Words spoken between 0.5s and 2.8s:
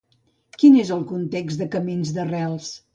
Quin és el context de Camins d'arrels?